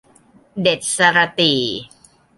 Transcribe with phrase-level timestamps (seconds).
[0.61, 1.61] เด็ดสะระตี่